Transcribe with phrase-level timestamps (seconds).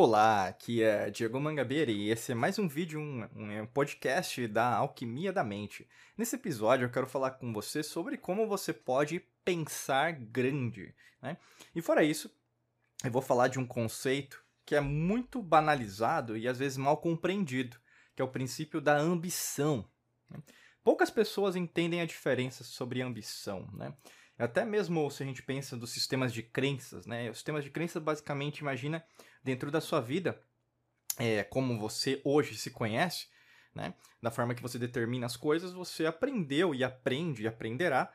[0.00, 4.76] Olá, aqui é Diego Mangabeira e esse é mais um vídeo, um, um, podcast da
[4.76, 5.88] Alquimia da Mente.
[6.16, 10.94] Nesse episódio eu quero falar com você sobre como você pode pensar grande.
[11.20, 11.36] Né?
[11.74, 12.32] E fora isso,
[13.02, 17.76] eu vou falar de um conceito que é muito banalizado e às vezes mal compreendido,
[18.14, 19.84] que é o princípio da ambição.
[20.30, 20.38] Né?
[20.84, 23.68] Poucas pessoas entendem a diferença sobre ambição.
[23.72, 23.92] Né?
[24.38, 27.28] Até mesmo se a gente pensa dos sistemas de crenças, né?
[27.30, 29.04] Os sistemas de crenças basicamente imagina
[29.42, 30.40] dentro da sua vida,
[31.18, 33.26] é, como você hoje se conhece,
[33.74, 33.94] né?
[34.22, 38.12] Da forma que você determina as coisas, você aprendeu e aprende e aprenderá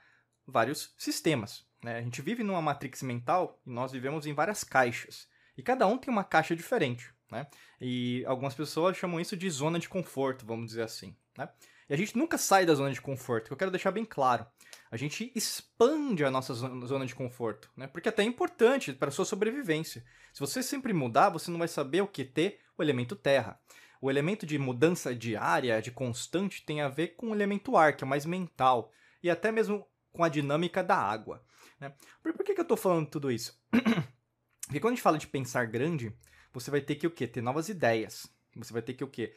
[0.47, 1.65] vários sistemas.
[1.83, 1.97] Né?
[1.97, 5.27] A gente vive numa matrix mental e nós vivemos em várias caixas.
[5.57, 7.13] E cada um tem uma caixa diferente.
[7.31, 7.47] Né?
[7.79, 11.15] E algumas pessoas chamam isso de zona de conforto, vamos dizer assim.
[11.37, 11.49] Né?
[11.93, 14.45] A gente nunca sai da zona de conforto, que eu quero deixar bem claro
[14.93, 17.87] a gente expande a nossa zona de conforto, né?
[17.87, 20.05] Porque até é importante para a sua sobrevivência.
[20.31, 23.59] Se você sempre mudar, você não vai saber o que ter o elemento terra.
[23.99, 28.03] O elemento de mudança diária, de constante, tem a ver com o elemento ar, que
[28.03, 28.91] é mais mental,
[29.23, 31.43] e até mesmo com a dinâmica da água.
[31.79, 31.91] Né?
[32.21, 33.59] Por, por que, que eu estou falando tudo isso?
[34.61, 36.15] Porque quando a gente fala de pensar grande,
[36.53, 37.25] você vai ter que o quê?
[37.25, 38.27] Ter novas ideias.
[38.57, 39.35] Você vai ter que o quê?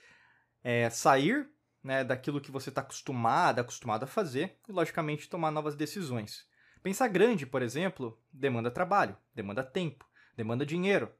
[0.62, 1.48] É, sair
[1.86, 6.44] né, daquilo que você está acostumado, acostumado a fazer e, logicamente, tomar novas decisões.
[6.82, 10.04] Pensar grande, por exemplo, demanda trabalho, demanda tempo,
[10.36, 11.14] demanda dinheiro.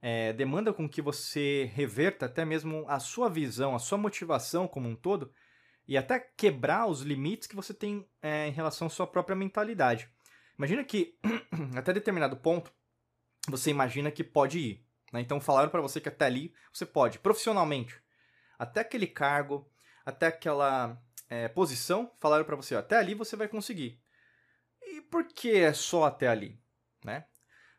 [0.00, 4.88] É, demanda com que você reverta até mesmo a sua visão, a sua motivação como
[4.88, 5.32] um todo
[5.88, 10.08] e até quebrar os limites que você tem é, em relação à sua própria mentalidade.
[10.56, 11.18] Imagina que
[11.76, 12.72] até determinado ponto
[13.48, 14.86] você imagina que pode ir.
[15.12, 15.20] Né?
[15.20, 18.00] Então falaram para você que até ali você pode, profissionalmente.
[18.58, 19.68] Até aquele cargo,
[20.06, 20.96] até aquela
[21.28, 24.00] é, posição, falaram para você, ó, até ali você vai conseguir.
[24.80, 26.56] E por que é só até ali,
[27.04, 27.26] né?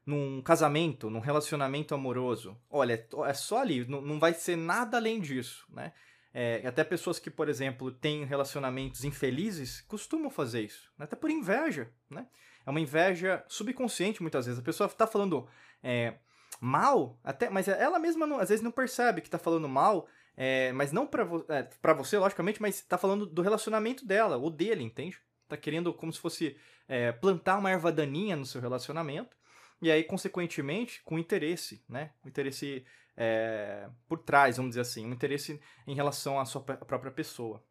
[0.05, 5.21] Num casamento, num relacionamento amoroso, olha, é só ali, não, não vai ser nada além
[5.21, 5.93] disso, né?
[6.33, 11.05] É, até pessoas que, por exemplo, têm relacionamentos infelizes costumam fazer isso, né?
[11.05, 12.27] até por inveja, né?
[12.65, 14.59] É uma inveja subconsciente muitas vezes.
[14.59, 15.47] A pessoa está falando
[15.81, 16.15] é,
[16.59, 20.71] mal, até, mas ela mesma não, às vezes não percebe que está falando mal é,
[20.71, 24.83] mas não pra, vo é, você, logicamente, mas tá falando do relacionamento dela, ou dele,
[24.83, 25.19] entende?
[25.47, 26.55] Tá querendo como se fosse
[26.87, 29.35] é, plantar uma erva daninha no seu relacionamento,
[29.81, 32.11] e aí, consequentemente, com interesse, né?
[32.23, 37.11] Um interesse é, por trás, vamos dizer assim, um interesse em relação à sua própria
[37.11, 37.63] pessoa.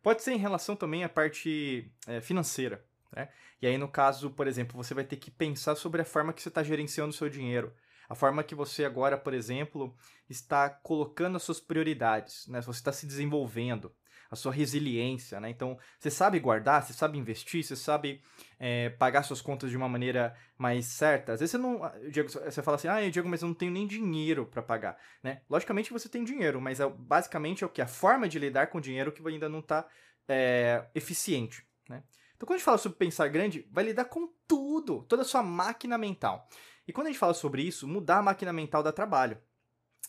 [0.00, 3.28] Pode ser em relação também à parte é, financeira, né?
[3.60, 6.42] E aí, no caso, por exemplo, você vai ter que pensar sobre a forma que
[6.42, 7.72] você está gerenciando o seu dinheiro
[8.08, 9.94] a forma que você agora, por exemplo,
[10.28, 12.60] está colocando as suas prioridades, né?
[12.60, 13.92] Você está se desenvolvendo,
[14.30, 15.48] a sua resiliência, né?
[15.48, 18.22] Então, você sabe guardar, você sabe investir, você sabe
[18.58, 21.32] é, pagar suas contas de uma maneira mais certa.
[21.32, 23.86] Às vezes você não, Diego, você fala assim, ah, Diego, mas eu não tenho nem
[23.86, 25.42] dinheiro para pagar, né?
[25.48, 28.78] Logicamente você tem dinheiro, mas é, basicamente é o que a forma de lidar com
[28.78, 29.86] o dinheiro que ainda não está
[30.28, 32.02] é, eficiente, né?
[32.36, 35.42] Então, quando a gente fala sobre pensar grande, vai lidar com tudo, toda a sua
[35.42, 36.48] máquina mental.
[36.86, 39.38] E quando a gente fala sobre isso, mudar a máquina mental dá trabalho.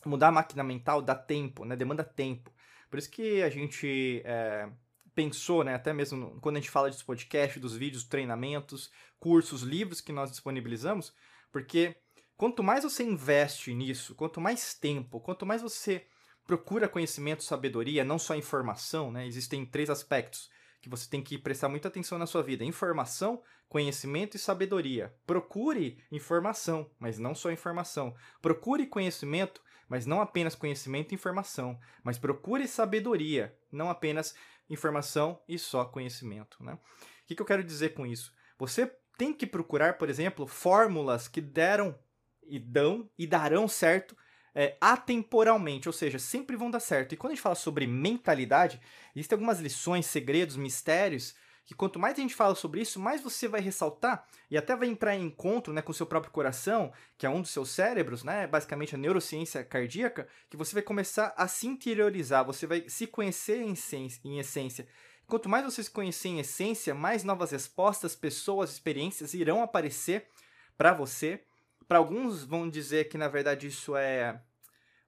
[0.06, 1.76] Mudar a máquina mental dá tempo, né?
[1.76, 2.52] Demanda tempo.
[2.90, 4.70] Por isso que a gente é,
[5.14, 5.74] pensou, né?
[5.74, 10.30] Até mesmo quando a gente fala dos podcasts, dos vídeos, treinamentos, cursos, livros que nós
[10.30, 11.14] disponibilizamos,
[11.52, 11.96] porque
[12.38, 16.06] quanto mais você investe nisso, quanto mais tempo, quanto mais você
[16.46, 19.26] procura conhecimento, sabedoria, não só informação, né?
[19.26, 20.50] Existem três aspectos
[20.86, 25.12] que você tem que prestar muita atenção na sua vida: informação, conhecimento e sabedoria.
[25.26, 28.16] Procure informação, mas não só informação.
[28.40, 31.80] Procure conhecimento, mas não apenas conhecimento e informação.
[32.04, 34.36] Mas procure sabedoria, não apenas
[34.70, 36.64] informação e só conhecimento.
[36.64, 36.74] Né?
[36.74, 36.80] O
[37.26, 38.32] que, que eu quero dizer com isso?
[38.60, 38.86] Você
[39.18, 41.98] tem que procurar, por exemplo, fórmulas que deram
[42.44, 44.16] e dão e darão certo
[44.56, 47.14] é, atemporalmente, ou seja, sempre vão dar certo.
[47.14, 48.80] E quando a gente fala sobre mentalidade,
[49.14, 51.36] existem algumas lições, segredos, mistérios
[51.66, 54.88] que quanto mais a gente fala sobre isso, mais você vai ressaltar e até vai
[54.88, 58.24] entrar em encontro né, com o seu próprio coração, que é um dos seus cérebros,
[58.24, 63.08] né, basicamente a neurociência cardíaca, que você vai começar a se interiorizar, você vai se
[63.08, 63.76] conhecer em.
[64.24, 64.88] Em essência.
[65.28, 70.28] Quanto mais você se conhecer em essência, mais novas respostas, pessoas, experiências irão aparecer
[70.78, 71.44] para você.
[71.88, 74.42] Para alguns vão dizer que na verdade isso é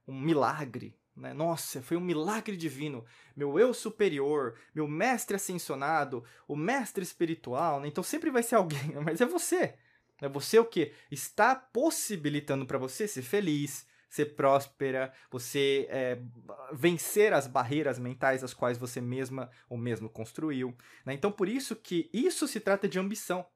[0.06, 1.34] um milagre, né?
[1.34, 3.04] Nossa, foi um milagre divino.
[3.36, 7.80] Meu eu superior, meu mestre ascensionado, o mestre espiritual.
[7.80, 7.88] Né?
[7.88, 9.74] Então sempre vai ser alguém, mas é você.
[10.20, 16.18] É você o que está possibilitando para você ser feliz, ser próspera, você é,
[16.72, 20.76] vencer as barreiras mentais as quais você mesma ou mesmo construiu.
[21.04, 21.14] Né?
[21.14, 23.46] Então por isso que isso se trata de ambição.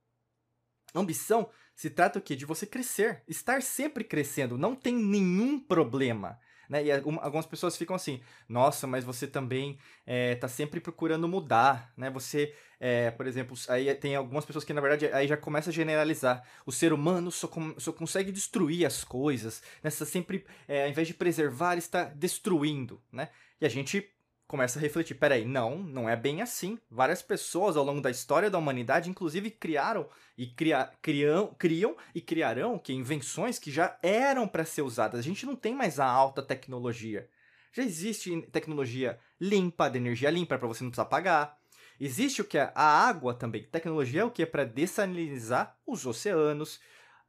[0.94, 2.36] Ambição se trata o quê?
[2.36, 6.38] De você crescer, estar sempre crescendo, não tem nenhum problema.
[6.68, 6.84] Né?
[6.84, 12.08] E algumas pessoas ficam assim, nossa, mas você também está eh, sempre procurando mudar, né?
[12.10, 15.72] Você, é, por exemplo, aí tem algumas pessoas que na verdade aí já começa a
[15.72, 16.42] generalizar.
[16.64, 19.90] O ser humano só, com, só consegue destruir as coisas, né?
[19.90, 23.28] Você sempre, é, ao invés de preservar, está destruindo, né?
[23.60, 24.10] E a gente
[24.52, 26.78] começa a refletir, peraí, não, não é bem assim.
[26.90, 30.06] Várias pessoas ao longo da história da humanidade, inclusive, criaram
[30.36, 35.18] e cria, criam, criam e criarão que invenções que já eram para ser usadas.
[35.18, 37.30] A gente não tem mais a alta tecnologia.
[37.72, 41.56] Já existe tecnologia limpa, de energia limpa, para você não precisar pagar.
[41.98, 43.62] Existe o que é a água também.
[43.62, 46.78] Tecnologia é o que é para dessalinizar os oceanos.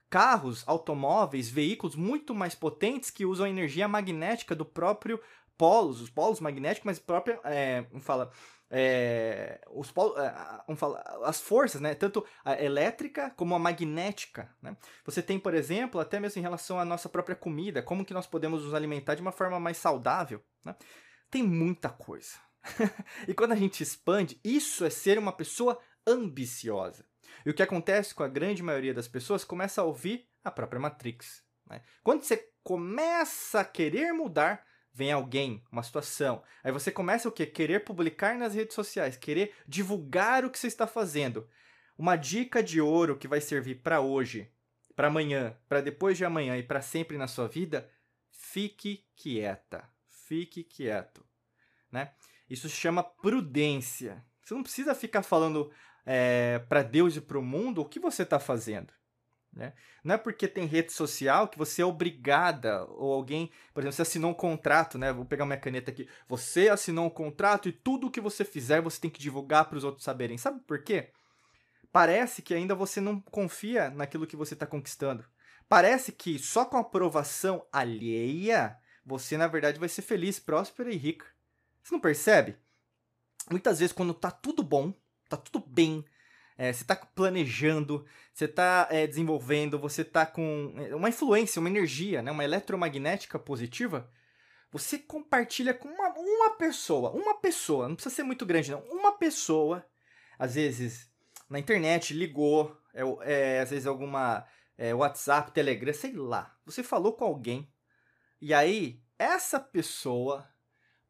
[0.09, 5.21] Carros, automóveis, veículos muito mais potentes que usam a energia magnética do próprio
[5.57, 8.31] polos, os polos magnéticos, mas própria, é, como fala,
[8.69, 14.75] é, os polos, é, fala, as forças, né, tanto a elétrica como a magnética, né?
[15.05, 18.25] Você tem, por exemplo, até mesmo em relação à nossa própria comida, como que nós
[18.25, 20.75] podemos nos alimentar de uma forma mais saudável, né?
[21.29, 22.37] Tem muita coisa.
[23.27, 27.05] e quando a gente expande, isso é ser uma pessoa ambiciosa.
[27.45, 30.79] E o que acontece com a grande maioria das pessoas começa a ouvir a própria
[30.79, 31.43] Matrix.
[31.67, 31.81] Né?
[32.03, 36.43] Quando você começa a querer mudar, vem alguém, uma situação.
[36.63, 37.45] Aí você começa o quê?
[37.45, 41.49] Querer publicar nas redes sociais, querer divulgar o que você está fazendo.
[41.97, 44.51] Uma dica de ouro que vai servir para hoje,
[44.95, 47.89] para amanhã, para depois de amanhã e para sempre na sua vida,
[48.29, 49.89] fique quieta.
[50.07, 51.25] Fique quieto,
[51.91, 52.13] né?
[52.49, 54.23] Isso se chama prudência.
[54.41, 55.71] Você não precisa ficar falando
[56.05, 58.93] é, para Deus e para o mundo o que você está fazendo.
[59.55, 59.73] Né?
[60.03, 64.01] Não é porque tem rede social que você é obrigada, ou alguém, por exemplo, você
[64.01, 65.13] assinou um contrato, né?
[65.13, 66.09] Vou pegar minha caneta aqui.
[66.27, 69.77] Você assinou um contrato e tudo o que você fizer você tem que divulgar para
[69.77, 70.37] os outros saberem.
[70.37, 71.11] Sabe por quê?
[71.91, 75.23] Parece que ainda você não confia naquilo que você está conquistando.
[75.69, 78.75] Parece que só com a aprovação alheia
[79.05, 81.27] você, na verdade, vai ser feliz, próspera e rica.
[81.83, 82.57] Você não percebe?
[83.51, 84.93] Muitas vezes, quando tá tudo bom,
[85.29, 86.03] tá tudo bem,
[86.57, 91.69] é, você está planejando, você está é, desenvolvendo, você está com é, uma influência, uma
[91.69, 94.09] energia, né, uma eletromagnética positiva,
[94.71, 99.11] você compartilha com uma, uma pessoa, uma pessoa, não precisa ser muito grande não, uma
[99.17, 99.85] pessoa,
[100.37, 101.11] às vezes
[101.49, 103.01] na internet, ligou, é,
[103.57, 104.45] é às vezes alguma
[104.77, 107.71] é, WhatsApp, Telegram, sei lá, você falou com alguém,
[108.41, 110.47] e aí essa pessoa,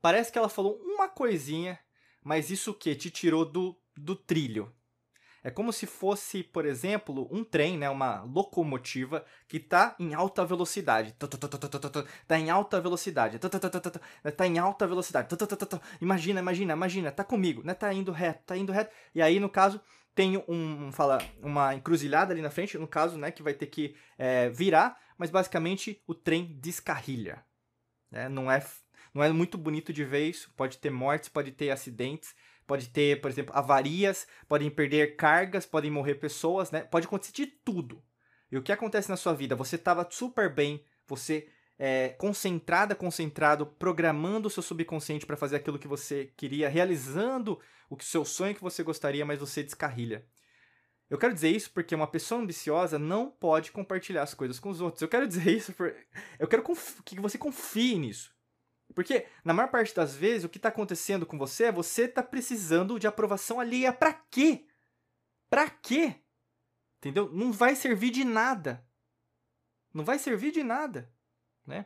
[0.01, 1.79] parece que ela falou uma coisinha,
[2.23, 2.95] mas isso que?
[2.95, 4.73] Te tirou do, do trilho,
[5.43, 10.45] é como se fosse, por exemplo, um trem, né, uma locomotiva que está em alta
[10.45, 11.13] velocidade.
[12.21, 13.39] Está em alta velocidade.
[14.23, 15.27] Está em alta velocidade.
[15.99, 17.73] Imagina, imagina, imagina, tá comigo, né?
[17.73, 18.91] Tá indo reto, tá indo reto.
[19.13, 19.81] E aí, no caso,
[20.15, 23.95] tem um, fala, uma encruzilhada ali na frente, no caso, né, que vai ter que
[24.17, 27.43] é, virar, mas basicamente o trem descarrilha.
[28.09, 28.29] Né?
[28.29, 28.63] Não, é,
[29.13, 32.33] não é muito bonito de ver isso, pode ter mortes, pode ter acidentes,
[32.65, 36.81] pode ter, por exemplo, avarias, podem perder cargas, podem morrer pessoas, né?
[36.81, 38.03] Pode acontecer de tudo.
[38.51, 39.55] E o que acontece na sua vida?
[39.55, 45.79] Você estava super bem, você é, concentrada, concentrado, programando o seu subconsciente para fazer aquilo
[45.79, 50.25] que você queria, realizando o que seu sonho que você gostaria, mas você descarrilha.
[51.09, 54.81] Eu quero dizer isso porque uma pessoa ambiciosa não pode compartilhar as coisas com os
[54.81, 55.01] outros.
[55.01, 55.95] Eu quero dizer isso porque
[56.39, 56.63] eu quero
[57.05, 58.32] que você confie nisso.
[58.93, 62.23] Porque, na maior parte das vezes, o que está acontecendo com você é você tá
[62.23, 63.91] precisando de aprovação alheia.
[63.91, 64.65] Pra quê?
[65.49, 66.15] Pra quê?
[66.99, 67.29] Entendeu?
[67.31, 68.85] Não vai servir de nada.
[69.93, 71.11] Não vai servir de nada,
[71.65, 71.85] né?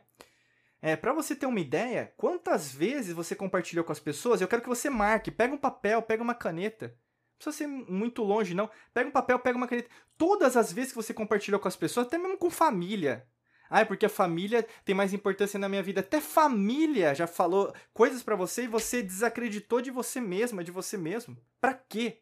[0.80, 4.62] É, para você ter uma ideia, quantas vezes você compartilhou com as pessoas, eu quero
[4.62, 6.88] que você marque, pega um papel, pega uma caneta.
[6.88, 8.70] Não precisa ser muito longe, não.
[8.94, 9.90] Pega um papel, pega uma caneta.
[10.16, 13.26] Todas as vezes que você compartilhou com as pessoas, até mesmo com família,
[13.70, 16.00] ah, é porque a família tem mais importância na minha vida.
[16.00, 20.96] Até família já falou coisas para você e você desacreditou de você mesma, de você
[20.96, 21.36] mesmo.
[21.60, 22.20] Para quê?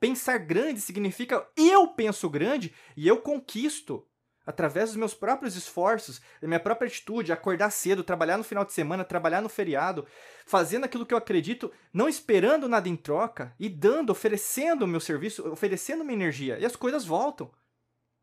[0.00, 4.06] Pensar grande significa eu penso grande e eu conquisto.
[4.46, 8.72] através dos meus próprios esforços, da minha própria atitude, acordar cedo, trabalhar no final de
[8.72, 10.06] semana, trabalhar no feriado,
[10.46, 15.00] fazendo aquilo que eu acredito, não esperando nada em troca e dando, oferecendo o meu
[15.00, 17.50] serviço, oferecendo minha energia, e as coisas voltam.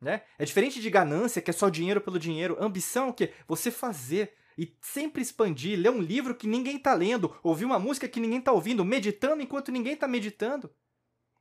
[0.03, 0.21] Né?
[0.37, 2.57] É diferente de ganância, que é só dinheiro pelo dinheiro.
[2.59, 3.31] Ambição é o quê?
[3.47, 8.07] Você fazer e sempre expandir, ler um livro que ninguém está lendo, ouvir uma música
[8.07, 10.69] que ninguém está ouvindo, meditando enquanto ninguém está meditando.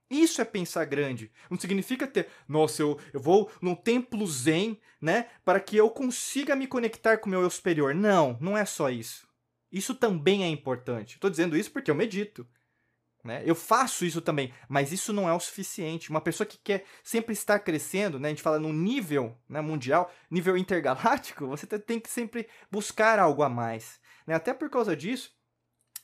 [0.08, 1.32] Isso é pensar grande.
[1.50, 6.54] Não significa ter, nossa, eu, eu vou num templo zen, né, para que eu consiga
[6.54, 7.94] me conectar com o meu eu superior.
[7.94, 9.26] Não, não é só isso.
[9.70, 11.14] Isso também é importante.
[11.14, 12.46] Estou dizendo isso porque eu medito.
[13.22, 13.42] Né?
[13.46, 16.10] Eu faço isso também, mas isso não é o suficiente.
[16.10, 18.28] Uma pessoa que quer sempre estar crescendo, né?
[18.28, 23.42] a gente fala no nível né, mundial, nível intergaláctico, você tem que sempre buscar algo
[23.42, 24.00] a mais.
[24.26, 24.34] Né?
[24.34, 25.30] Até por causa disso,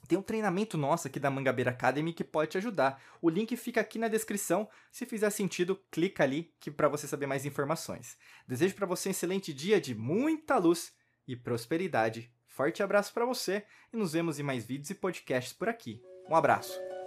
[0.06, 3.02] tem um treinamento nosso aqui da Mangabeira Academy que pode te ajudar.
[3.20, 4.68] O link fica aqui na descrição.
[4.90, 8.16] Se fizer sentido, clica ali para você saber mais informações.
[8.46, 10.92] Desejo para você um excelente dia de muita luz
[11.26, 12.32] e prosperidade.
[12.46, 16.00] Forte abraço para você e nos vemos em mais vídeos e podcasts por aqui.
[16.28, 16.97] Um abraço.